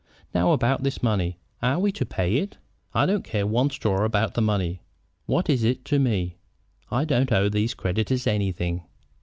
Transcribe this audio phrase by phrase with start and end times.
[0.33, 1.37] Now about this money.
[1.61, 2.57] Are we to pay it?"
[2.91, 4.81] "I don't care one straw about the money.
[5.27, 6.37] What is it to me?
[6.89, 8.81] I don't owe these creditors anything."